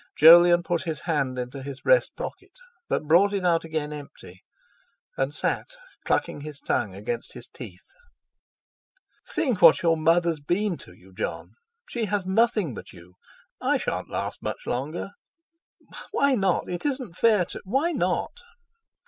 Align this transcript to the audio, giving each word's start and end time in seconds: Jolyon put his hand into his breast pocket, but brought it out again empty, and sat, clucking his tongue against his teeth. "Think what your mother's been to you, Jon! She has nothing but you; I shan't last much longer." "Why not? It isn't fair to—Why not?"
Jolyon 0.17 0.63
put 0.63 0.81
his 0.85 1.01
hand 1.01 1.37
into 1.37 1.61
his 1.61 1.81
breast 1.81 2.15
pocket, 2.15 2.53
but 2.89 3.05
brought 3.05 3.35
it 3.35 3.45
out 3.45 3.63
again 3.63 3.93
empty, 3.93 4.41
and 5.15 5.31
sat, 5.31 5.67
clucking 6.05 6.41
his 6.41 6.59
tongue 6.59 6.95
against 6.95 7.33
his 7.33 7.47
teeth. 7.47 7.85
"Think 9.29 9.61
what 9.61 9.83
your 9.83 9.95
mother's 9.95 10.39
been 10.39 10.75
to 10.77 10.93
you, 10.93 11.13
Jon! 11.13 11.53
She 11.87 12.05
has 12.05 12.25
nothing 12.25 12.73
but 12.73 12.91
you; 12.91 13.13
I 13.61 13.77
shan't 13.77 14.09
last 14.09 14.41
much 14.41 14.65
longer." 14.65 15.11
"Why 16.09 16.33
not? 16.33 16.67
It 16.67 16.83
isn't 16.83 17.15
fair 17.15 17.45
to—Why 17.45 17.91
not?" 17.91 18.33